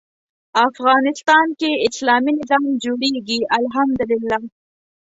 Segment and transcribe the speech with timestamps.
[0.67, 4.37] افغانستان کې اسلامي نظام جوړېږي الحمد لله.